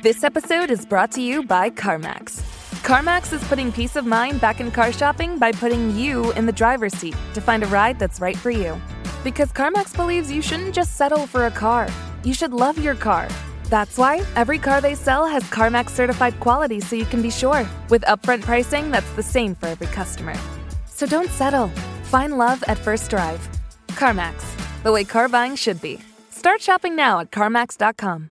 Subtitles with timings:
[0.00, 2.40] This episode is brought to you by CarMax.
[2.84, 6.52] CarMax is putting peace of mind back in car shopping by putting you in the
[6.52, 8.80] driver's seat to find a ride that's right for you.
[9.24, 11.88] Because CarMax believes you shouldn't just settle for a car,
[12.22, 13.28] you should love your car.
[13.64, 17.68] That's why every car they sell has CarMax certified quality so you can be sure,
[17.90, 20.36] with upfront pricing that's the same for every customer.
[20.86, 21.72] So don't settle.
[22.04, 23.40] Find love at first drive.
[23.88, 24.44] CarMax,
[24.84, 25.98] the way car buying should be.
[26.30, 28.30] Start shopping now at CarMax.com.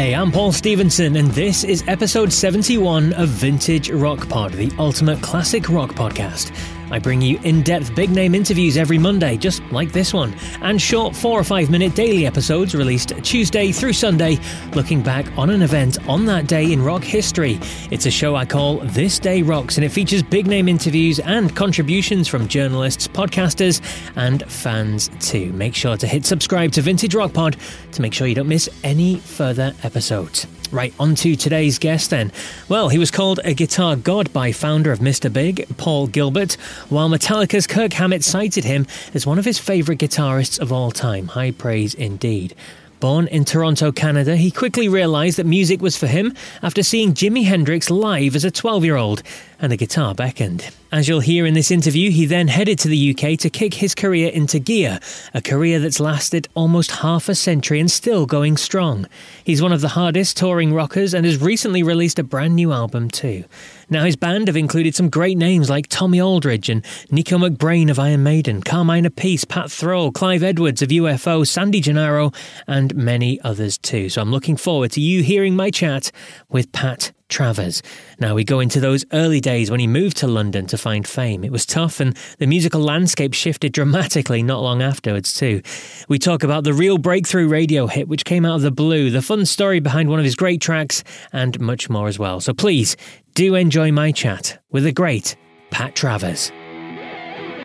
[0.00, 5.20] Hey, I'm Paul Stevenson, and this is episode 71 of Vintage Rock Pod, the ultimate
[5.20, 6.56] classic rock podcast.
[6.90, 10.80] I bring you in depth big name interviews every Monday, just like this one, and
[10.80, 14.38] short four or five minute daily episodes released Tuesday through Sunday,
[14.74, 17.58] looking back on an event on that day in rock history.
[17.90, 21.54] It's a show I call This Day Rocks, and it features big name interviews and
[21.54, 23.80] contributions from journalists, podcasters,
[24.16, 25.52] and fans too.
[25.52, 27.56] Make sure to hit subscribe to Vintage Rock Pod
[27.92, 30.46] to make sure you don't miss any further episodes.
[30.72, 32.30] Right, on to today's guest then.
[32.68, 35.32] Well, he was called a guitar god by founder of Mr.
[35.32, 36.52] Big, Paul Gilbert,
[36.88, 41.26] while Metallica's Kirk Hammett cited him as one of his favourite guitarists of all time.
[41.28, 42.54] High praise indeed.
[43.00, 47.44] Born in Toronto, Canada, he quickly realised that music was for him after seeing Jimi
[47.44, 49.24] Hendrix live as a 12 year old,
[49.58, 50.70] and the guitar beckoned.
[50.92, 53.94] As you'll hear in this interview, he then headed to the UK to kick his
[53.94, 54.98] career into gear,
[55.32, 59.06] a career that's lasted almost half a century and still going strong.
[59.44, 63.08] He's one of the hardest touring rockers and has recently released a brand new album
[63.08, 63.44] too.
[63.88, 68.00] Now, his band have included some great names like Tommy Aldridge and Nicko McBrain of
[68.00, 72.32] Iron Maiden, Carmine Appice, Pat Thrall, Clive Edwards of UFO, Sandy Gennaro,
[72.66, 74.08] and many others too.
[74.08, 76.10] So I'm looking forward to you hearing my chat
[76.48, 77.82] with Pat Travers.
[78.18, 81.44] Now, we go into those early days when he moved to London to find fame.
[81.44, 85.62] It was tough, and the musical landscape shifted dramatically not long afterwards, too.
[86.08, 89.22] We talk about the real breakthrough radio hit, which came out of the blue, the
[89.22, 91.02] fun story behind one of his great tracks,
[91.32, 92.40] and much more as well.
[92.40, 92.96] So please
[93.34, 95.36] do enjoy my chat with the great
[95.70, 96.52] Pat Travers.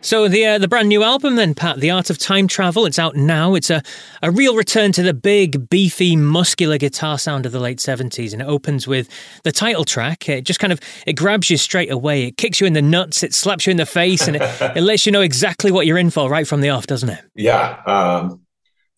[0.06, 2.96] So the uh, the brand new album then, Pat, The Art of Time Travel, it's
[2.96, 3.56] out now.
[3.56, 3.82] It's a,
[4.22, 8.40] a real return to the big, beefy, muscular guitar sound of the late 70s and
[8.40, 9.08] it opens with
[9.42, 10.28] the title track.
[10.28, 10.78] It just kind of
[11.08, 12.26] it grabs you straight away.
[12.26, 14.42] It kicks you in the nuts, it slaps you in the face and it,
[14.76, 17.24] it lets you know exactly what you're in for right from the off, doesn't it?
[17.34, 17.82] Yeah.
[17.84, 18.42] Um,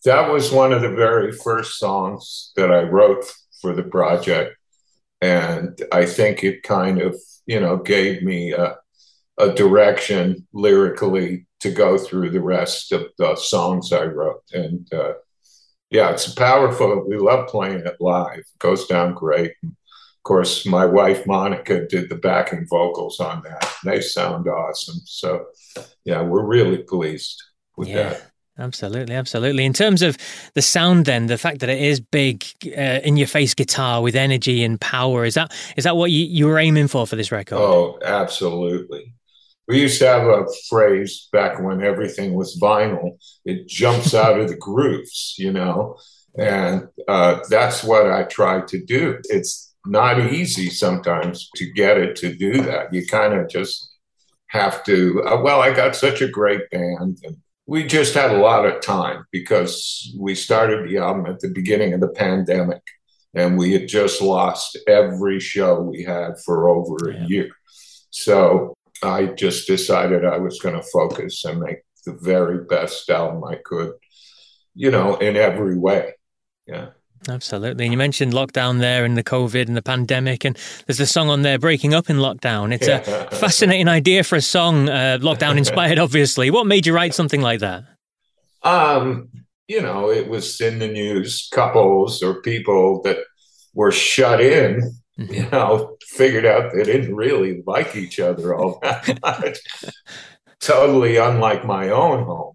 [0.05, 3.25] that was one of the very first songs that I wrote
[3.63, 4.59] for the project
[5.23, 8.77] and I think it kind of, you know, gave me a
[9.39, 14.43] a direction lyrically to go through the rest of the songs I wrote.
[14.53, 15.15] And uh,
[15.91, 17.05] yeah, it's powerful.
[17.09, 18.39] We love playing it live.
[18.39, 19.53] It goes down great.
[19.63, 23.73] And of course, my wife Monica did the backing vocals on that.
[23.85, 25.01] They sound awesome.
[25.05, 25.47] So
[26.05, 27.43] yeah, we're really pleased
[27.77, 28.11] with yeah.
[28.11, 28.25] that.
[28.61, 29.65] Absolutely, absolutely.
[29.65, 30.17] In terms of
[30.55, 34.17] the sound, then the fact that it is big, uh, in your face guitar with
[34.17, 37.31] energy and power is that is that what you, you were aiming for for this
[37.31, 37.57] record?
[37.57, 39.15] Oh, absolutely
[39.69, 43.19] we used to have a phrase back when everything was vinyl.
[43.45, 45.97] It jumps out of the grooves you know?
[46.37, 49.19] And uh, that's what i try to do.
[49.25, 52.93] It's not easy sometimes to get it to do that.
[52.93, 53.91] You kind of just
[54.49, 58.39] have to uh, well i got such a great band and we just had a
[58.39, 62.81] lot of time because we started the album at the beginning of the pandemic
[63.35, 67.51] and we had just lost every show we had for over a year.
[68.09, 73.45] So I just decided I was going to focus and make the very best album
[73.45, 73.93] I could,
[74.75, 76.15] you know, in every way.
[76.67, 76.91] Yeah.
[77.29, 77.85] Absolutely.
[77.85, 80.57] And you mentioned lockdown there and the COVID and the pandemic, and
[80.87, 82.73] there's a song on there, Breaking Up in Lockdown.
[82.73, 83.01] It's a
[83.33, 86.51] fascinating idea for a song, uh, lockdown inspired, obviously.
[86.51, 87.85] What made you write something like that?
[88.63, 89.29] Um,
[89.67, 93.19] you know, it was in the news, couples or people that
[93.75, 94.93] were shut in.
[95.19, 95.35] Mm-hmm.
[95.35, 99.59] you know, figured out they didn't really like each other all that much.
[100.61, 102.55] totally unlike my own home,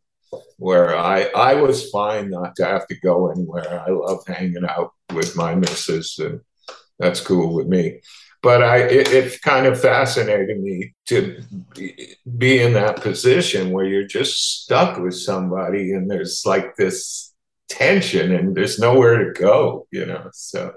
[0.57, 3.83] where I, I was fine not to have to go anywhere.
[3.85, 6.41] I love hanging out with my missus, and
[6.99, 7.99] that's cool with me
[8.43, 11.41] but I it, it, kind of fascinated me to
[12.37, 17.33] be in that position where you're just stuck with somebody and there's like this
[17.69, 20.29] tension and there's nowhere to go, you know.
[20.33, 20.73] So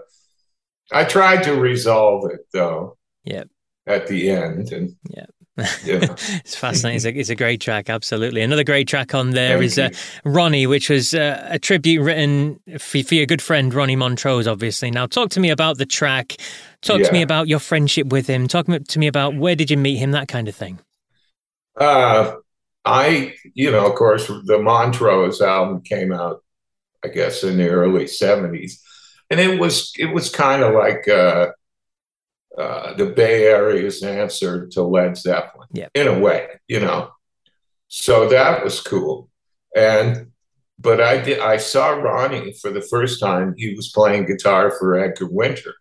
[0.92, 2.96] I tried to resolve it though.
[3.24, 3.44] Yeah.
[3.86, 5.26] At the end and yeah.
[5.56, 5.64] Yeah.
[6.44, 6.96] it's fascinating.
[6.96, 8.42] It's a, it's a, great track, absolutely.
[8.42, 9.88] Another great track on there Thank is uh,
[10.24, 14.90] Ronnie, which was uh, a tribute written for, for, your good friend Ronnie Montrose, obviously.
[14.90, 16.36] Now, talk to me about the track.
[16.82, 17.06] Talk yeah.
[17.06, 18.48] to me about your friendship with him.
[18.48, 20.78] Talk to me about where did you meet him, that kind of thing.
[21.80, 22.36] Uh,
[22.84, 26.44] I, you know, of course, the Montrose album came out,
[27.02, 28.74] I guess, in the early '70s,
[29.30, 31.48] and it was it was kind of like uh,
[32.58, 35.88] uh, the Bay Area's answer to Led Zeppelin, yeah.
[35.94, 37.10] in a way, you know.
[37.88, 39.28] So that was cool,
[39.74, 40.32] and
[40.78, 43.54] but I did I saw Ronnie for the first time.
[43.56, 45.74] He was playing guitar for Edgar Winter,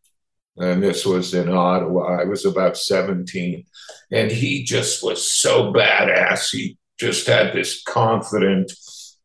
[0.58, 2.22] and this was in Ottawa.
[2.22, 3.66] I was about seventeen,
[4.12, 6.52] and he just was so badass.
[6.52, 8.72] He just had this confident,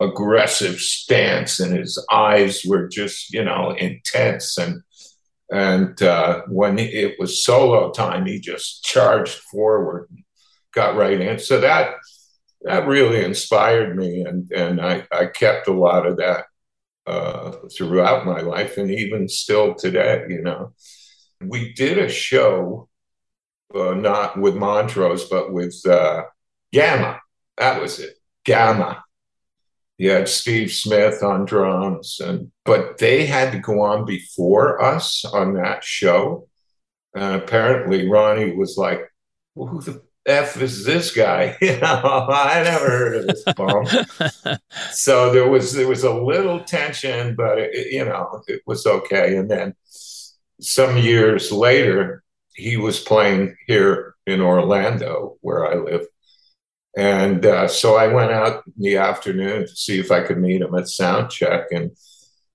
[0.00, 4.82] aggressive stance, and his eyes were just you know intense and
[5.50, 10.08] and uh, when it was solo time, he just charged forward,
[10.72, 11.40] got right in.
[11.40, 11.96] So that
[12.62, 16.44] that really inspired me, and and I, I kept a lot of that
[17.06, 20.24] uh, throughout my life, and even still today.
[20.28, 20.72] You know,
[21.40, 22.88] we did a show,
[23.74, 26.24] uh, not with Montrose, but with uh,
[26.72, 27.20] Gamma.
[27.58, 28.14] That was it,
[28.44, 29.02] Gamma
[30.00, 35.26] you had Steve Smith on drums, and but they had to go on before us
[35.26, 36.48] on that show.
[37.14, 39.02] And apparently, Ronnie was like,
[39.54, 44.58] well, "Who the f is this guy?" You know, I never heard of this bum.
[44.92, 49.36] so there was there was a little tension, but it, you know, it was okay.
[49.36, 49.74] And then
[50.62, 52.24] some years later,
[52.54, 56.06] he was playing here in Orlando, where I live
[56.96, 60.60] and uh, so I went out in the afternoon to see if I could meet
[60.60, 61.66] him at sound check.
[61.70, 61.92] And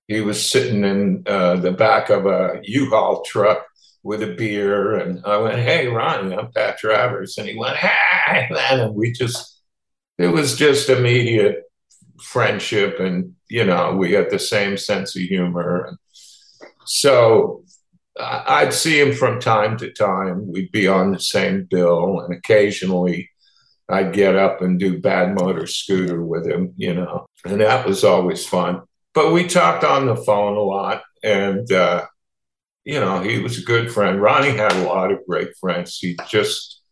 [0.08, 3.66] he was sitting in uh, the back of a U-Haul truck
[4.02, 4.94] with a beer.
[4.96, 7.38] And I went, Hey, Ronnie, I'm Pat Travers.
[7.38, 8.80] And he went, Hey, man.
[8.80, 9.62] And we just,
[10.18, 11.62] it was just immediate
[12.22, 13.00] friendship.
[13.00, 15.86] And, you know, we had the same sense of humor.
[15.88, 15.98] And
[16.84, 17.64] so
[18.20, 20.52] I'd see him from time to time.
[20.52, 22.20] We'd be on the same bill.
[22.20, 23.30] And occasionally,
[23.88, 28.02] I'd get up and do bad motor Scooter with him, you know, and that was
[28.04, 28.82] always fun.
[29.14, 32.06] But we talked on the phone a lot, and uh,
[32.84, 34.20] you know, he was a good friend.
[34.20, 35.98] Ronnie had a lot of great friends.
[35.98, 36.82] He just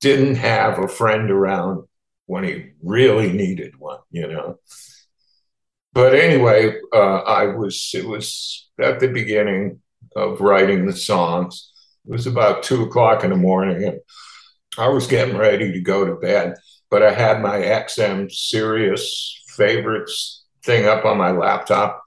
[0.00, 1.84] didn't have a friend around
[2.26, 4.58] when he really needed one, you know.
[5.92, 9.80] But anyway, uh, I was it was at the beginning
[10.14, 11.72] of writing the songs.
[12.06, 14.00] It was about two o'clock in the morning, and
[14.78, 16.56] I was getting ready to go to bed,
[16.90, 22.02] but I had my XM Sirius favorites thing up on my laptop.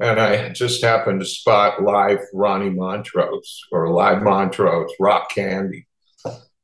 [0.00, 5.86] And I just happened to spot live Ronnie Montrose or live Montrose, Rock Candy.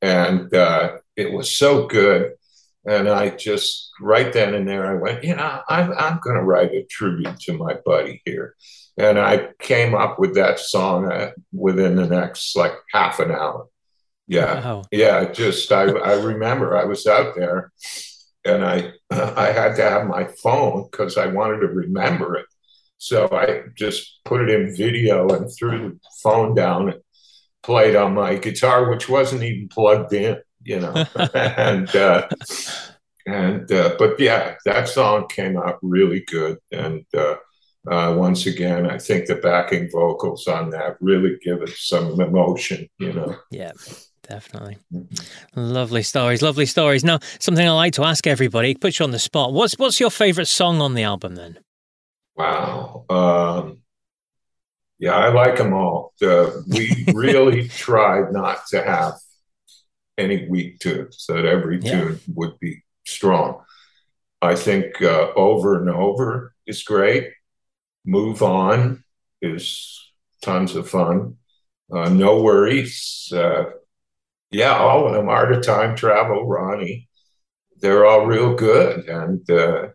[0.01, 2.33] And uh, it was so good.
[2.87, 6.43] And I just, right then and there, I went, you know, I'm, I'm going to
[6.43, 8.55] write a tribute to my buddy here.
[8.99, 13.67] And I came up with that song uh, within the next like half an hour.
[14.27, 14.85] Yeah, wow.
[14.91, 15.31] yeah.
[15.31, 17.73] Just I, I remember I was out there,
[18.45, 22.47] and I I had to have my phone because I wanted to remember it.
[22.99, 27.01] So I just put it in video and threw the phone down and
[27.63, 31.05] played on my guitar, which wasn't even plugged in, you know.
[31.35, 32.29] and uh,
[33.27, 36.59] and uh, but yeah, that song came out really good.
[36.73, 37.37] And uh,
[37.91, 42.89] uh, once again, I think the backing vocals on that really give it some emotion,
[42.99, 43.37] you know.
[43.51, 43.73] Yeah.
[44.29, 44.79] Definitely.
[45.55, 47.05] Lovely stories, lovely stories.
[47.05, 49.53] Now, something I like to ask everybody, put you on the spot.
[49.53, 51.59] What's what's your favorite song on the album then?
[52.37, 53.05] Wow.
[53.11, 53.79] Um,
[54.99, 56.15] yeah, I like them all.
[56.21, 59.15] we really tried not to have
[60.17, 62.01] any weak tunes, so that every yeah.
[62.01, 63.63] tune would be strong.
[64.41, 67.31] I think uh, Over and Over is great.
[68.05, 69.05] Move On
[69.43, 70.13] is
[70.43, 71.37] tons of fun.
[71.93, 73.33] Uh, no Worries.
[74.55, 75.29] Yeah, all of them.
[75.29, 77.09] Art of Time Travel, Ronnie.
[77.81, 79.09] They're all real good.
[79.09, 79.89] And uh,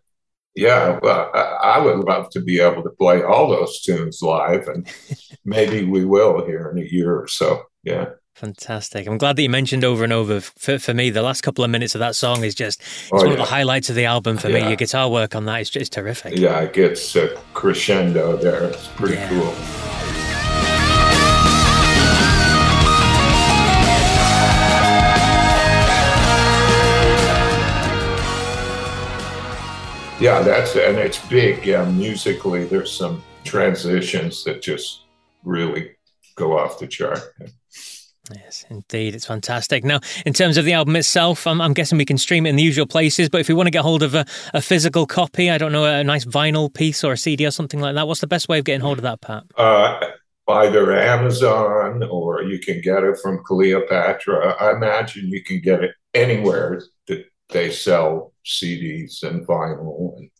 [0.54, 4.68] yeah, well, I, I would love to be able to play all those tunes live,
[4.68, 4.86] and
[5.44, 7.62] maybe we will here in a year or so.
[7.84, 8.10] Yeah.
[8.34, 9.06] Fantastic.
[9.06, 10.40] I'm glad that you mentioned over and over.
[10.40, 13.16] For, for me, the last couple of minutes of that song is just it's Oh,
[13.16, 13.32] one yeah.
[13.32, 14.60] of the highlights of the album for me.
[14.60, 16.36] Your guitar work on that is just terrific.
[16.38, 18.64] Yeah, it gets a crescendo there.
[18.64, 19.28] It's pretty Yeah.
[19.28, 19.89] cool.
[30.20, 31.64] Yeah, that's and it's big.
[31.64, 35.04] Yeah, musically, there's some transitions that just
[35.44, 35.92] really
[36.36, 37.20] go off the chart.
[38.34, 39.14] Yes, indeed.
[39.14, 39.82] It's fantastic.
[39.82, 42.56] Now, in terms of the album itself, I'm, I'm guessing we can stream it in
[42.56, 45.50] the usual places, but if we want to get hold of a, a physical copy,
[45.50, 48.20] I don't know, a nice vinyl piece or a CD or something like that, what's
[48.20, 49.44] the best way of getting hold of that, Pat?
[49.56, 50.00] Uh,
[50.48, 54.54] either Amazon or you can get it from Cleopatra.
[54.60, 60.30] I imagine you can get it anywhere that they sell CDs and vinyl, and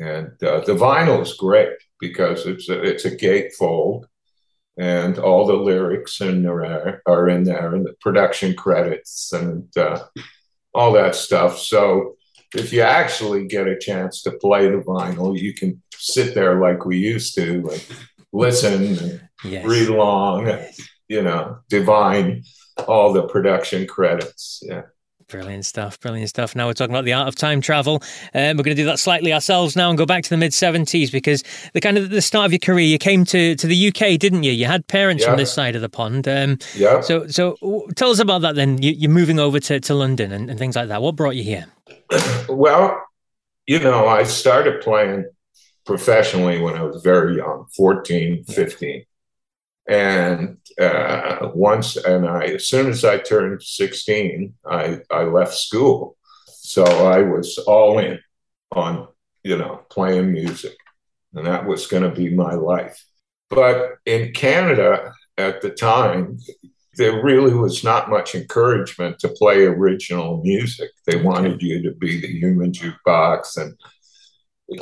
[0.00, 4.04] and uh, the vinyl is great because it's a, it's a gatefold,
[4.78, 10.04] and all the lyrics in there are in there, and the production credits and uh,
[10.74, 11.58] all that stuff.
[11.58, 12.16] So
[12.54, 16.84] if you actually get a chance to play the vinyl, you can sit there like
[16.84, 17.84] we used to and
[18.32, 19.64] listen and Yes.
[19.64, 20.52] read along,
[21.06, 22.42] you know, divine
[22.88, 24.60] all the production credits.
[24.66, 24.82] Yeah.
[25.28, 26.56] Brilliant stuff, brilliant stuff.
[26.56, 27.96] Now we're talking about the art of time travel.
[28.34, 30.52] Um, we're going to do that slightly ourselves now and go back to the mid
[30.52, 31.44] 70s because
[31.74, 34.44] the kind of the start of your career, you came to, to the UK, didn't
[34.44, 34.52] you?
[34.52, 35.28] You had parents Yeah.
[35.30, 36.26] from this side of the pond.
[36.26, 37.02] Um, Yeah.
[37.02, 37.58] so so
[37.94, 38.80] tell us about that then.
[38.80, 41.02] You, you're moving over to, to London and, and things like that.
[41.02, 41.66] What brought you here?
[42.48, 42.98] Well,
[43.66, 45.26] you know, I started playing
[45.84, 49.04] professionally when I was very young, 14, 15.
[49.88, 56.16] And uh, once, and I, as soon as I turned 16, I, I left school.
[56.46, 58.20] So I was all in
[58.70, 59.08] on,
[59.42, 60.76] you know, playing music.
[61.34, 63.02] And that was going to be my life.
[63.48, 66.38] But in Canada at the time,
[66.98, 70.90] there really was not much encouragement to play original music.
[71.06, 73.78] They wanted you to be the human jukebox, and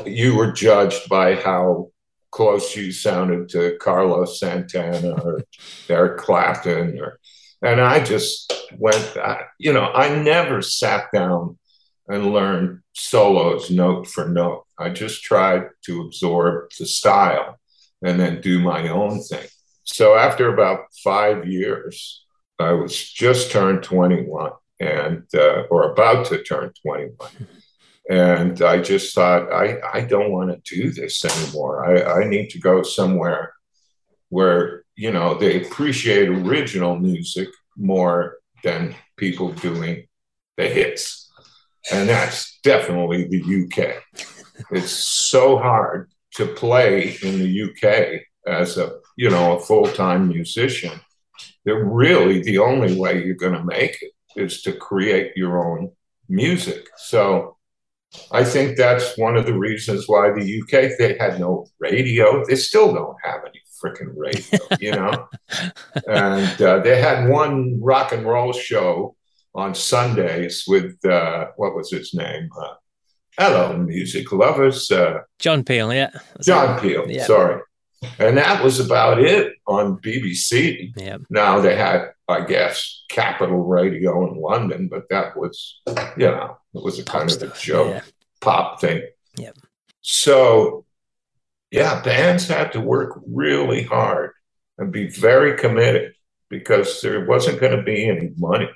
[0.07, 1.91] you were judged by how
[2.37, 5.43] close you sounded to Carlos Santana or
[5.89, 7.19] Eric Clapton, or
[7.63, 9.17] and I just went.
[9.17, 11.59] I, you know, I never sat down
[12.09, 14.65] and learned solos note for note.
[14.79, 17.59] I just tried to absorb the style
[18.05, 19.49] and then do my own thing.
[19.85, 22.27] So after about five years,
[22.59, 27.17] I was just turned 21 and uh, or about to turn 21.
[28.09, 31.85] And I just thought, I, I don't want to do this anymore.
[31.85, 33.53] I, I need to go somewhere
[34.29, 40.07] where, you know, they appreciate original music more than people doing
[40.57, 41.31] the hits.
[41.91, 44.03] And that's definitely the UK.
[44.71, 50.93] It's so hard to play in the UK as a you know a full-time musician
[51.65, 55.91] that really the only way you're going to make it is to create your own
[56.29, 57.56] music so
[58.33, 62.55] i think that's one of the reasons why the uk they had no radio they
[62.57, 65.29] still don't have any freaking radio you know
[66.09, 69.15] and uh, they had one rock and roll show
[69.55, 72.75] on sundays with uh, what was his name uh,
[73.39, 76.11] hello music lovers uh, John Peel, yeah.
[76.13, 76.83] That's John it.
[76.83, 77.25] Peel, Yeah.
[77.25, 77.61] sorry.
[78.19, 80.93] And that was about it on BBC.
[80.97, 81.17] Yeah.
[81.31, 85.81] Now they had, I guess, Capital Radio in London, but that was,
[86.17, 88.01] you know, it was a Pop kind of a joke, yeah.
[88.41, 89.03] pop thing.
[89.39, 89.57] Yep.
[90.01, 90.85] So,
[91.71, 94.33] yeah, bands had to work really hard
[94.79, 96.15] and be very committed
[96.49, 98.69] because there wasn't going to be any money,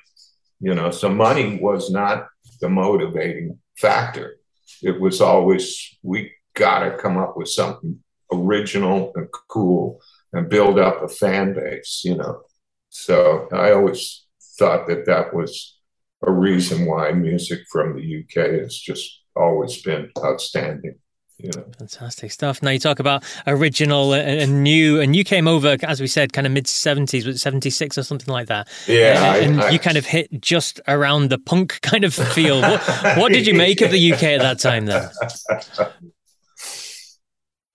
[0.59, 0.91] you know.
[0.91, 2.27] So money was not
[2.59, 4.37] the motivating factor.
[4.81, 7.99] It was always we got to come up with something
[8.31, 10.01] original and cool
[10.33, 12.41] and build up a fan base, you know.
[12.89, 14.25] So I always
[14.57, 15.77] thought that that was
[16.23, 20.95] a reason why music from the UK has just always been outstanding.
[21.37, 21.65] You know.
[21.79, 22.61] Fantastic stuff.
[22.61, 26.33] Now you talk about original and, and new, and you came over, as we said,
[26.33, 28.67] kind of mid seventies, was seventy six or something like that.
[28.87, 32.61] Yeah, I- and I- you kind of hit just around the punk kind of feel.
[32.61, 32.81] what,
[33.17, 34.85] what did you make of the UK at that time?
[34.85, 35.09] Then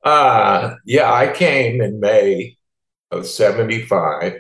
[0.04, 2.56] Uh, yeah, I came in May
[3.10, 4.34] of 75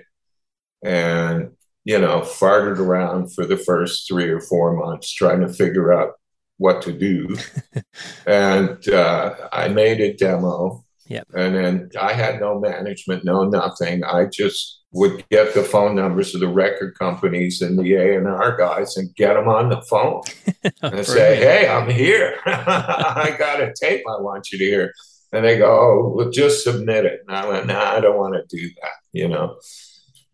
[0.84, 1.55] and,
[1.86, 6.14] you know, farted around for the first three or four months trying to figure out
[6.58, 7.36] what to do.
[8.26, 10.84] and uh, I made a demo.
[11.06, 11.28] Yep.
[11.36, 14.02] And then I had no management, no nothing.
[14.02, 18.96] I just would get the phone numbers of the record companies and the A&R guys
[18.96, 20.22] and get them on the phone
[20.82, 22.36] and say, hey, I'm here.
[22.46, 24.92] I got a tape I want you to hear.
[25.32, 27.20] And they go, oh, well, just submit it.
[27.28, 29.56] And I went, nah, I don't want to do that, you know.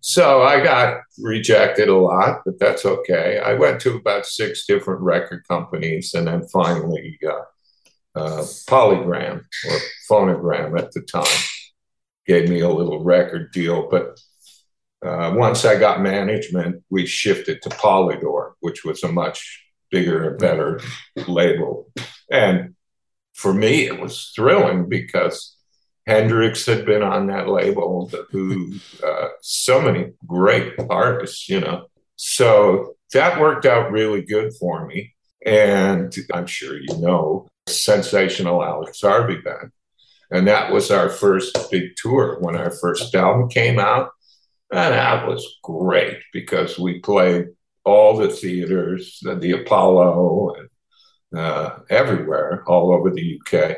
[0.05, 3.39] So I got rejected a lot, but that's okay.
[3.39, 9.79] I went to about six different record companies and then finally uh, uh, Polygram or
[10.11, 11.25] Phonogram at the time
[12.27, 13.89] gave me a little record deal.
[13.89, 14.21] But
[15.07, 20.39] uh, once I got management, we shifted to Polydor, which was a much bigger and
[20.39, 20.81] better
[21.29, 21.93] label.
[22.29, 22.75] And
[23.35, 25.52] for me, it was thrilling because
[26.07, 28.75] Hendrix had been on that label, who
[29.07, 31.87] uh, so many great artists, you know.
[32.17, 35.15] So that worked out really good for me.
[35.45, 39.71] And I'm sure you know, Sensational Alex Harvey Band.
[40.31, 44.11] And that was our first big tour when our first album came out.
[44.73, 47.49] And that was great because we played
[47.85, 53.77] all the theaters, the, the Apollo, and uh, everywhere, all over the UK.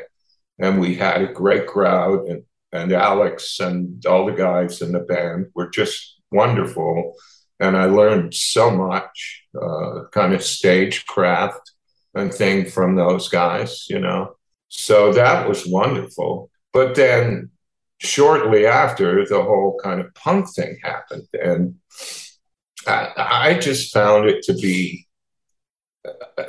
[0.59, 4.99] And we had a great crowd, and, and Alex and all the guys in the
[4.99, 7.15] band were just wonderful.
[7.59, 11.71] And I learned so much uh, kind of stagecraft
[12.13, 14.35] and thing from those guys, you know.
[14.69, 16.49] So that was wonderful.
[16.73, 17.51] But then
[17.99, 21.27] shortly after, the whole kind of punk thing happened.
[21.33, 21.75] And
[22.87, 25.07] I, I just found it to be,
[26.05, 26.43] uh,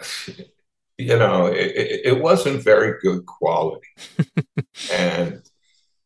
[0.99, 3.89] you know, it, it wasn't very good quality.
[4.93, 5.43] and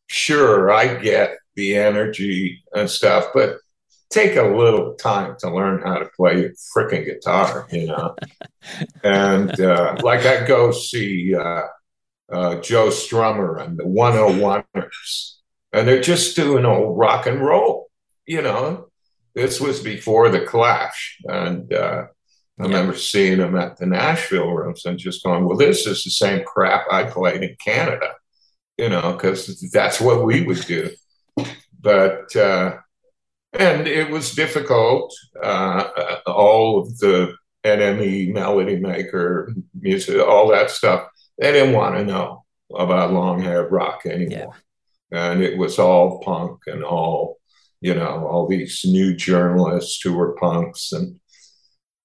[0.07, 3.57] sure, I get the energy and stuff, but
[4.09, 8.15] take a little time to learn how to play a freaking guitar, you know.
[9.03, 11.63] and uh, like I go see uh,
[12.31, 15.35] uh, Joe Strummer and the 101ers,
[15.71, 17.89] and they're just doing old rock and roll.
[18.25, 18.89] You know,
[19.33, 21.71] this was before the Clash, and
[22.59, 26.11] I remember seeing them at the Nashville rooms and just going, "Well, this is the
[26.11, 28.13] same crap I played in Canada,"
[28.77, 30.91] you know, because that's what we would do.
[31.79, 32.77] But uh,
[33.53, 35.13] and it was difficult.
[35.41, 41.07] Uh, all of the NME, Melody Maker, music, all that stuff
[41.41, 44.55] they didn't want to know about long haired rock anymore.
[45.11, 45.31] Yeah.
[45.31, 47.39] And it was all punk and all,
[47.81, 50.91] you know, all these new journalists who were punks.
[50.93, 51.19] And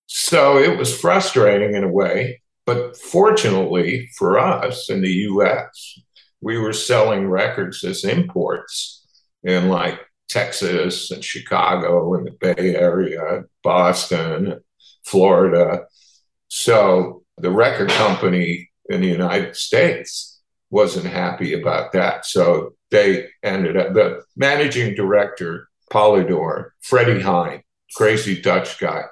[0.06, 2.42] so it was frustrating in a way.
[2.64, 6.00] But fortunately for us in the US,
[6.40, 9.06] we were selling records as imports
[9.42, 14.60] in like Texas and Chicago and the Bay Area, Boston,
[15.04, 15.86] Florida.
[16.48, 20.40] So the record company in the United States
[20.70, 22.26] wasn't happy about that.
[22.26, 27.62] So they ended up, the managing director, Polydor, Freddie Haayen,
[27.94, 29.04] crazy Dutch guy,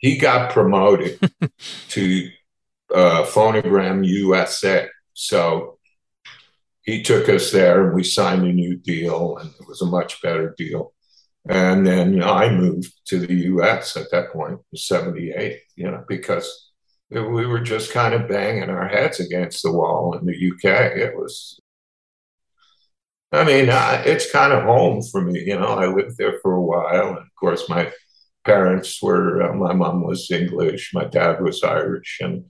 [0.00, 1.20] he got promoted
[1.88, 2.30] to
[2.92, 4.88] uh, Phonogram USA.
[5.12, 5.78] So
[6.82, 10.20] he took us there and we signed a new deal, and it was a much
[10.22, 10.92] better deal.
[11.48, 16.70] And then I moved to the US at that point, 78, you know, because
[17.10, 20.96] we were just kind of banging our heads against the wall in the UK.
[20.96, 21.60] It was,
[23.32, 25.40] I mean, it's kind of home for me.
[25.40, 27.08] You know, I lived there for a while.
[27.08, 27.92] And of course, my
[28.44, 32.18] parents were, uh, my mom was English, my dad was Irish.
[32.20, 32.44] And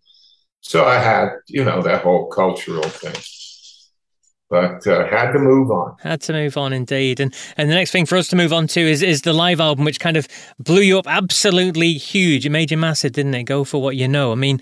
[0.61, 3.15] so I had, you know, that whole cultural thing
[4.51, 5.97] but uh, had to move on.
[6.01, 7.21] Had to move on, indeed.
[7.21, 9.61] And and the next thing for us to move on to is is the live
[9.61, 10.27] album, which kind of
[10.59, 12.45] blew you up absolutely huge.
[12.45, 13.45] It made you massive, didn't it?
[13.45, 14.33] Go for what you know.
[14.33, 14.61] I mean,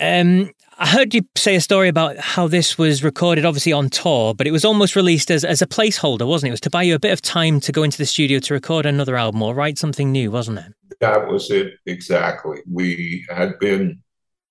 [0.00, 4.34] um, I heard you say a story about how this was recorded, obviously on tour,
[4.34, 6.50] but it was almost released as, as a placeholder, wasn't it?
[6.50, 8.54] It was to buy you a bit of time to go into the studio to
[8.54, 10.72] record another album or write something new, wasn't it?
[11.00, 12.60] That was it, exactly.
[12.70, 14.02] We had been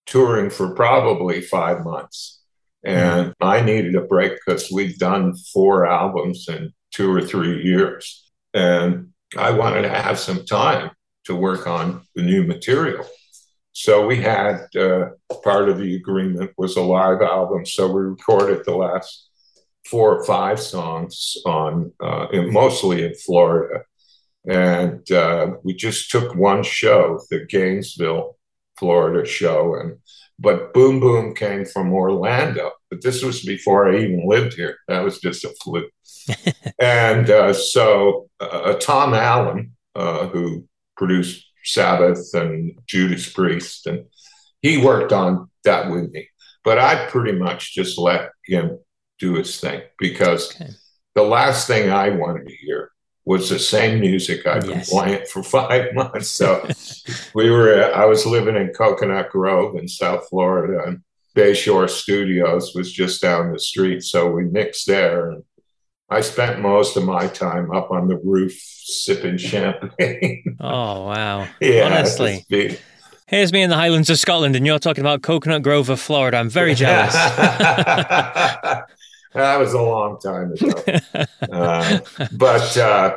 [0.06, 2.40] touring for probably five months
[2.84, 3.44] and mm-hmm.
[3.44, 8.32] I needed a break because we'd done four albums in two or three years.
[8.54, 10.92] And I wanted to have some time
[11.26, 13.06] to work on the new material.
[13.72, 15.10] So we had uh,
[15.44, 17.66] part of the agreement was a live album.
[17.66, 19.30] So we recorded the last
[19.86, 23.84] four or five songs on uh, in, mostly in Florida.
[24.48, 28.38] And uh, we just took one show, the Gainesville,
[28.78, 29.98] Florida show, and
[30.42, 32.72] but Boom Boom came from Orlando.
[32.90, 34.78] But this was before I even lived here.
[34.88, 35.92] That was just a fluke.
[36.80, 44.06] and uh, so uh, Tom Allom, uh, who produced Sabbath and Judas Priest, and
[44.62, 46.28] he worked on that with me.
[46.64, 48.80] But I pretty much just let him
[49.20, 50.72] do his thing because okay.
[51.16, 52.92] the last thing I wanted to hear
[53.26, 54.90] was the same music I'd Yes.
[54.90, 56.30] been playing for five months.
[56.30, 56.68] So
[57.36, 61.02] we were, I was living in Coconut Grove in South Florida, and
[61.36, 64.04] Bayshore Studios was just down the street.
[64.04, 65.30] So we mixed there.
[65.32, 65.44] And
[66.10, 70.44] I spent most of my time up on the roof sipping champagne.
[70.62, 71.48] Oh wow!
[71.62, 72.46] yeah, honestly,
[73.28, 76.38] here's me in the Highlands of Scotland, and you're talking about Coconut Grove of Florida.
[76.38, 77.14] I'm very jealous.
[77.14, 78.86] that
[79.34, 80.74] was a long time ago.
[81.50, 82.00] Uh,
[82.34, 83.16] but uh,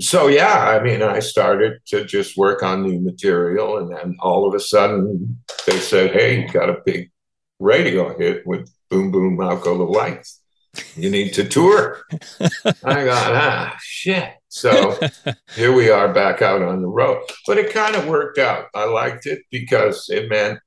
[0.00, 3.78] so, yeah, I mean, I started to just work on new material.
[3.78, 7.10] And then all of a sudden, they said, Hey, you got a big
[7.58, 10.37] radio hit with Boom Boom Out Go the Lights.
[10.96, 12.00] You need to tour.
[12.84, 14.30] I got, ah, shit.
[14.48, 14.98] So
[15.54, 17.22] here we are back out on the road.
[17.46, 18.66] But it kind of worked out.
[18.74, 20.58] I liked it because it meant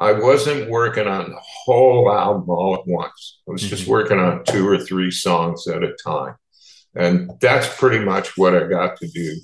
[0.00, 3.40] I wasn't working on the whole album all at once.
[3.48, 3.88] I was just Mhm.
[3.88, 6.36] working on two or three songs at a time.
[6.94, 9.36] And that's pretty much what I got to do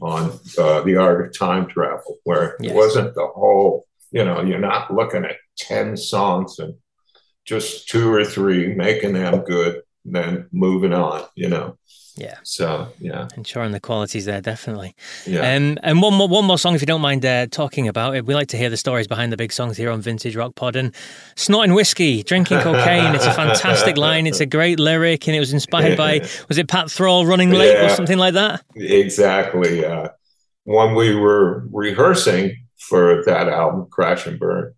[0.00, 2.72] on uh, The Art of Time Travel, where Yes.
[2.72, 6.74] it wasn't the whole, you know, you're not looking at 10 songs and
[7.44, 11.76] just two or three, making them good, then moving on, you know.
[12.14, 12.36] Yeah.
[12.42, 14.94] So, yeah, Ensuring the quality's there, definitely.
[15.26, 15.54] yeah.
[15.54, 18.26] Um, and one more, one more song, if you don't mind uh, talking about it.
[18.26, 20.76] We like to hear the stories behind the big songs here on Vintage Rock Pod.
[20.76, 20.94] And
[21.36, 23.14] snorting whiskey, drinking cocaine.
[23.14, 24.26] It's a fantastic line.
[24.26, 27.76] It's a great lyric, and it was inspired by was it Pat Thrall running late
[27.82, 28.62] or something like that?
[28.76, 29.84] Exactly.
[29.84, 30.08] Uh,
[30.64, 34.74] when we were rehearsing for that album, Crash and Burn,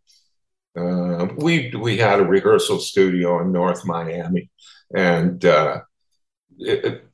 [0.76, 4.50] uh, we we had a rehearsal studio in North Miami,
[4.94, 5.80] and uh,
[6.58, 7.04] it,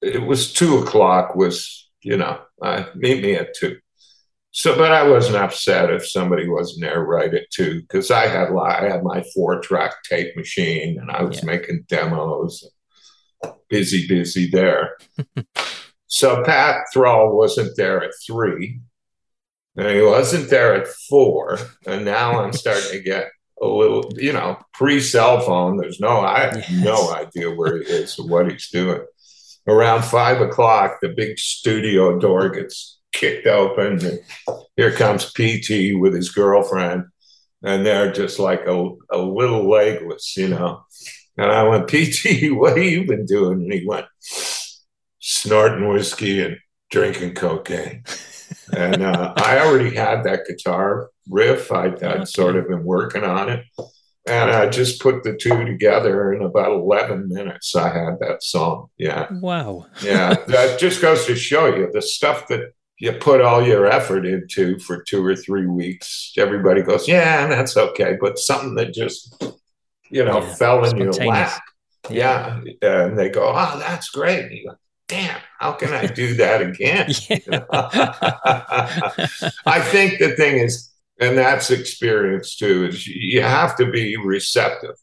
[0.00, 1.34] it, was two o'clock.
[1.36, 3.78] Was you know, uh, meet me at two.
[4.52, 8.48] So, but I wasn't upset if somebody wasn't there right at two because I had
[8.50, 11.46] I had my four track tape machine and I was Yeah.
[11.46, 12.64] making demos.
[13.68, 14.96] Busy, busy there.
[16.12, 18.80] So Pat Thrall wasn't there at three,
[19.80, 23.28] and he wasn't there at four, and now I'm starting to get
[23.62, 25.76] a little, you know, pre-cell phone.
[25.76, 26.70] There's no, I have Yes.
[26.84, 29.02] no idea where he is or what he's doing.
[29.66, 34.18] Around five o'clock, the big studio door gets kicked open, and
[34.76, 37.04] here comes PT with his girlfriend,
[37.62, 40.84] and they're just like a, a little legless, you know.
[41.36, 43.62] And I went, PT, what have you been doing?
[43.62, 44.06] And he went,
[45.18, 46.56] snorting whiskey and
[46.90, 48.04] drinking cocaine.
[48.72, 51.70] And uh, I already had that guitar riff.
[51.72, 53.64] I'd, I'd sort of been working on it.
[54.26, 57.74] And I just put the two together in about 11 minutes.
[57.74, 58.88] I had that song.
[58.98, 59.28] Yeah.
[59.32, 59.86] Wow.
[60.02, 60.34] Yeah.
[60.46, 64.78] that just goes to show you the stuff that you put all your effort into
[64.80, 66.34] for two or three weeks.
[66.36, 68.18] Everybody goes, yeah, that's okay.
[68.20, 69.42] But something that just,
[70.10, 71.62] you know, Yeah, fell in your lap.
[72.10, 72.60] Yeah.
[72.82, 74.66] And they go, oh, that's great.
[75.12, 77.10] And you go, damn, how can I do that again?
[79.66, 84.96] I think the thing is, and that's experience too, is you have to be receptive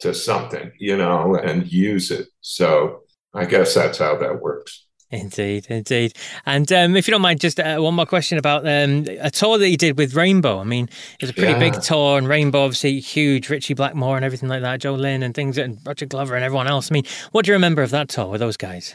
[0.00, 2.28] to something, you know, and use it.
[2.40, 3.02] So
[3.34, 4.86] I guess that's how that works.
[5.12, 6.14] Indeed, indeed.
[6.46, 9.58] And um, if you don't mind, just uh, one more question about um, a tour
[9.58, 10.60] that you did with Rainbow.
[10.60, 14.24] I mean, it was a pretty big tour, and Rainbow obviously huge, Ritchie Blackmore and
[14.24, 16.92] everything like that, Joe Lynn and things, and Roger Glover and everyone else.
[16.92, 18.94] I mean, what do you remember of that tour with those guys?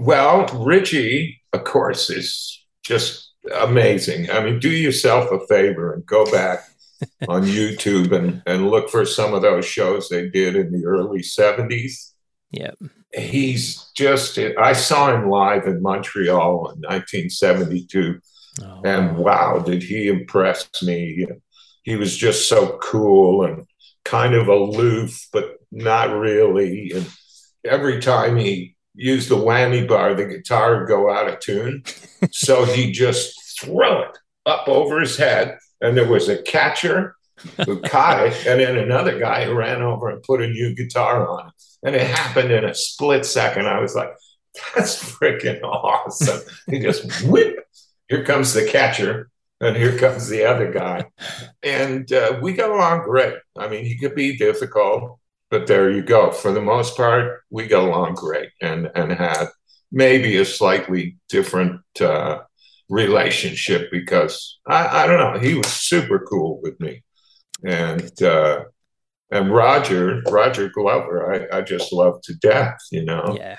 [0.00, 4.30] Well, Ritchie, of course, is just amazing.
[4.30, 6.60] I mean, do yourself a favor and go back
[7.28, 11.20] on YouTube and, and look for some of those shows they did in the early
[11.20, 12.12] 70s.
[12.50, 12.70] Yeah.
[13.12, 18.20] He's just, I saw him live in Montreal in 1972.
[18.62, 21.26] Oh, And wow, did he impress me?
[21.82, 23.66] He was just so cool and
[24.06, 26.92] kind of aloof, but not really.
[26.94, 27.06] And
[27.66, 31.82] every time he used the whammy bar, the guitar would go out of tune.
[32.30, 35.58] so he just throw it up over his head.
[35.80, 37.16] And there was a catcher
[37.64, 41.26] who caught it, and then another guy who ran over and put a new guitar
[41.26, 41.52] on it.
[41.82, 43.66] And it happened in a split second.
[43.66, 44.10] I was like,
[44.74, 46.40] that's freaking awesome.
[46.68, 47.60] He just whip
[48.10, 51.06] here comes the catcher and here comes the other guy
[51.62, 55.18] and uh, we got along great i mean he could be difficult
[55.50, 56.30] but there you go.
[56.30, 59.46] For the most part we got along great and and had
[59.92, 62.38] maybe a slightly different uh,
[62.88, 65.40] relationship because I, I don't know.
[65.40, 67.02] He was super cool with me.
[67.64, 68.64] And uh,
[69.30, 73.36] and roger roger glover I, I just love to death you know?
[73.38, 73.58] Yeah.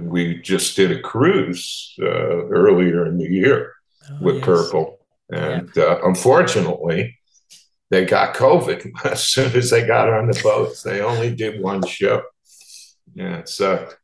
[0.00, 3.72] we just did a cruise uh, earlier in the year
[4.10, 4.44] Oh, with yes.
[4.44, 4.98] Purple,
[5.30, 7.16] and uh, unfortunately,
[7.92, 10.82] they got COVID as soon as they got on the boats.
[10.82, 12.22] They only did one show.
[13.14, 13.98] Yeah, it sucked.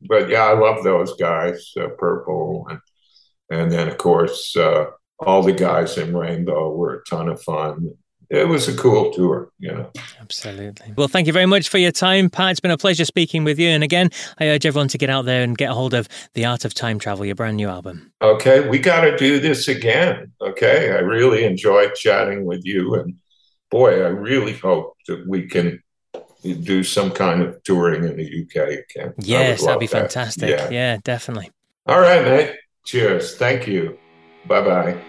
[0.00, 2.80] but yeah, I love those guys, uh, Purple, and
[3.50, 4.86] and then of course uh,
[5.20, 7.96] all the guys in Rainbow were a ton of fun
[8.28, 9.90] it was a cool tour, you know.
[10.20, 10.92] Absolutely.
[10.96, 12.52] Well, thank you very much for your time, Pat.
[12.52, 13.68] It's been a pleasure speaking with you.
[13.68, 16.44] And again, I urge everyone to get out there and get a hold of The
[16.44, 18.12] Art of Time Travel, your brand new album.
[18.22, 20.32] Okay, we got to do this again.
[20.40, 22.94] Okay, I really enjoyed chatting with you.
[22.94, 23.14] And
[23.70, 25.82] boy, I really hope that we can
[26.42, 29.14] do some kind of touring in the UK again.
[29.18, 30.12] Yes, that'd be that.
[30.12, 30.50] fantastic.
[30.50, 30.70] Yeah.
[30.70, 31.50] yeah, definitely.
[31.86, 32.56] All right, mate.
[32.84, 33.36] Cheers.
[33.36, 33.98] Thank you.
[34.46, 35.02] Bye bye.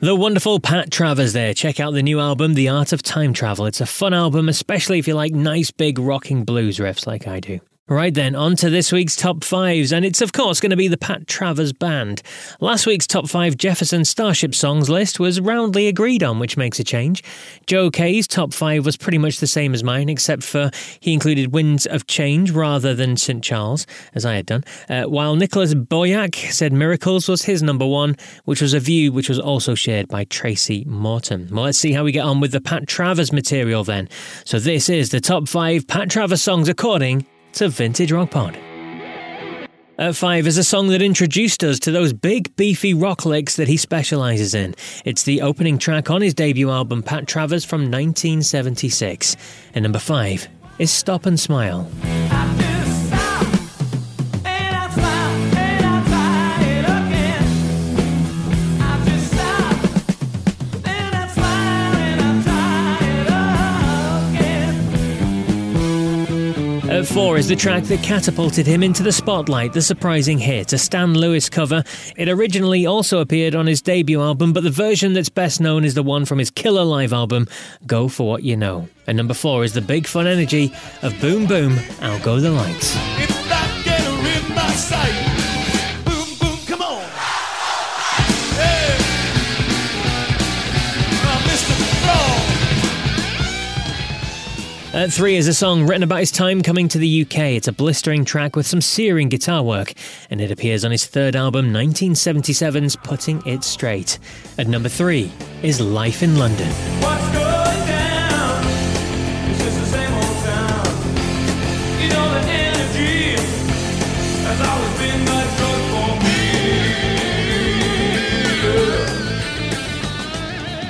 [0.00, 1.54] The wonderful Pat Travers there.
[1.54, 3.64] Check out the new album, The Art of Time Travel.
[3.66, 7.40] It's a fun album, especially if you like nice big rocking blues riffs like I
[7.40, 7.60] do.
[7.88, 10.88] Right then, on to this week's top fives, and it's of course going to be
[10.88, 12.20] the Pat Travers Band.
[12.58, 16.84] Last week's top five Jefferson Starship songs list was roundly agreed on, which makes a
[16.84, 17.22] change.
[17.68, 21.52] Joe Kay's top five was pretty much the same as mine, except for he included
[21.52, 23.40] Winds of Change rather than St.
[23.44, 24.64] Charles, as I had done.
[24.88, 29.28] Uh, while Nicholas Boyack said Miracles was his number one, which was a view which
[29.28, 31.48] was also shared by Tracy Morton.
[31.52, 34.08] Well, let's see how we get on with the Pat Travers material then.
[34.44, 37.24] So this is the top five Pat Travers songs according
[37.56, 38.58] to Vintage Rock Pod.
[39.98, 43.66] At 5 is a song that introduced us to those big, beefy rock licks that
[43.66, 44.74] he specialises in.
[45.06, 49.36] It's the opening track on his debut album, Pat Travers, from 1976.
[49.74, 51.88] And number 5 is Stop and Smile.
[66.96, 70.78] At four is the track that catapulted him into the spotlight, the surprising hit, a
[70.78, 71.84] Stan Lewis cover.
[72.16, 75.92] It originally also appeared on his debut album, but the version that's best known is
[75.92, 77.48] the one from his killer live album,
[77.86, 78.88] Go For What You Know.
[79.06, 82.96] And number four is the big fun energy of Boom Boom, Out Go the Lights.
[94.96, 97.38] At three is a song written about his time coming to the UK.
[97.52, 99.92] It's a blistering track with some searing guitar work,
[100.30, 104.18] and it appears on his third album, 1977's Putting It Straight.
[104.56, 105.30] At number three
[105.62, 106.72] is Life in London.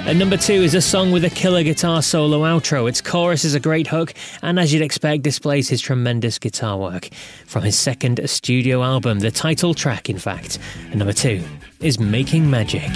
[0.07, 2.89] And number two is a song with a killer guitar solo outro.
[2.89, 7.09] Its chorus is a great hook, and as you'd expect, displays his tremendous guitar work.
[7.45, 10.61] From his second studio album, the title track, in fact.
[10.91, 11.43] And number two
[11.81, 12.89] is Making Magic.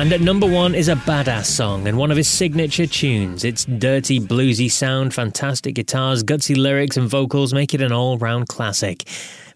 [0.00, 3.44] And at number one is a badass song and one of his signature tunes.
[3.44, 8.48] Its dirty, bluesy sound, fantastic guitars, gutsy lyrics, and vocals make it an all round
[8.48, 9.06] classic.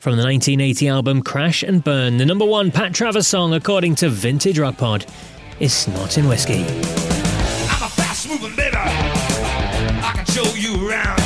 [0.01, 4.11] From the 1980 album Crash and Burn, the number one Pat Travers song, according to
[4.11, 5.07] Vintage Rock Pod,
[5.61, 6.65] is Snorting Whiskey.
[6.65, 8.77] I'm a fast moving baby.
[8.77, 11.24] I can show you around.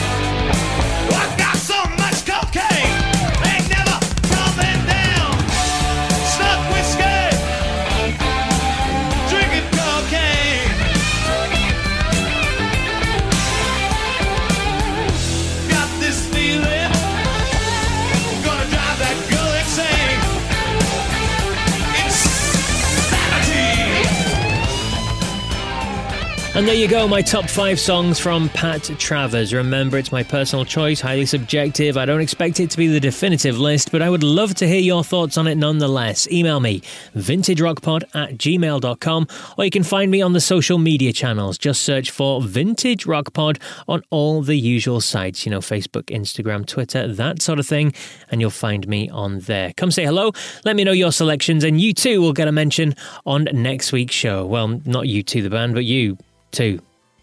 [26.69, 29.55] There you go, my top five songs from Pat Travers.
[29.55, 31.97] Remember, it's my personal choice, highly subjective.
[31.97, 34.79] I don't expect it to be the definitive list, but I would love to hear
[34.79, 36.31] your thoughts on it nonetheless.
[36.31, 36.81] Email me,
[37.17, 39.27] vintagerockpod at gmail.com,
[39.57, 41.57] or you can find me on the social media channels.
[41.57, 46.67] Just search for Vintage Rock Pod on all the usual sites, you know, Facebook, Instagram,
[46.67, 47.95] Twitter, that sort of thing,
[48.31, 49.73] and you'll find me on there.
[49.79, 50.33] Come say hello,
[50.67, 54.15] let me know your selections, and you too will get a mention on next week's
[54.15, 54.45] show.
[54.45, 56.19] Well, not you two, the band, but you
[56.59, 56.81] two.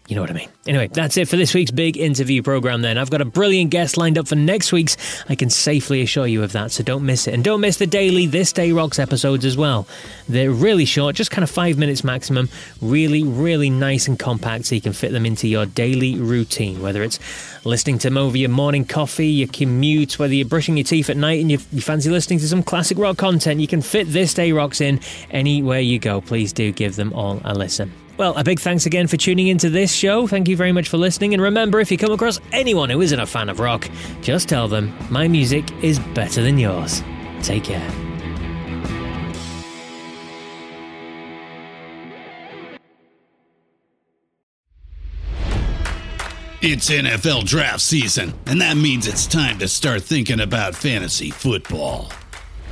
[0.08, 0.48] You know what I mean.
[0.68, 2.96] Anyway, that's it for this week's big interview program then.
[2.96, 4.96] I've got a brilliant guest lined up for next week's.
[5.28, 7.34] I can safely assure you of that, so don't miss it.
[7.34, 9.88] And don't miss the daily This Day Rocks episodes as well.
[10.28, 12.48] They're really short, just kind of five minutes maximum.
[12.80, 17.02] Really, really nice and compact, so you can fit them into your daily routine, whether
[17.02, 17.18] it's
[17.66, 21.16] listening to them over your morning coffee, your commute, whether you're brushing your teeth at
[21.16, 24.34] night and you, you fancy listening to some classic rock content, you can fit This
[24.34, 25.00] Day Rocks in
[25.32, 26.20] anywhere you go.
[26.20, 27.92] Please do give them all a listen.
[28.16, 30.26] Well, a big thanks again for tuning into this show.
[30.26, 31.34] Thank you very much for listening.
[31.34, 33.88] And remember, if you come across anyone who isn't a fan of rock,
[34.22, 37.02] just tell them my music is better than yours.
[37.42, 37.86] Take care.
[46.62, 52.10] It's NFL draft season, and that means it's time to start thinking about fantasy football.